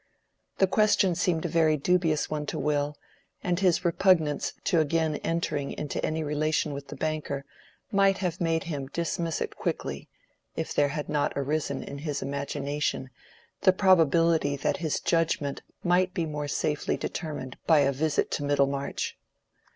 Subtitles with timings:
[0.57, 2.97] The question seemed a very dubious one to Will,
[3.43, 7.45] and his repugnance to again entering into any relation with the banker
[7.91, 10.09] might have made him dismiss it quickly,
[10.55, 13.11] if there had not arisen in his imagination
[13.61, 19.15] the probability that his judgment might be more safely determined by a visit to Middlemarch.